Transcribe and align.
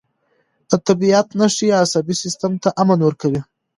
د 0.69 0.71
طبیعت 0.87 1.27
نښې 1.39 1.67
عصبي 1.81 2.15
سیستم 2.23 2.53
ته 2.63 2.69
امن 2.81 2.99
ورکوي. 3.03 3.41